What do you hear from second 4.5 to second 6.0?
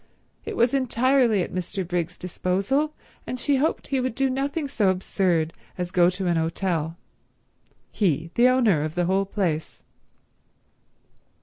so absurd as